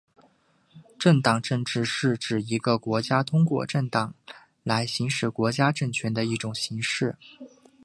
[0.97, 4.15] 政党政治是指一个国家通过政党
[4.63, 7.17] 来行使国家政权的一种形式。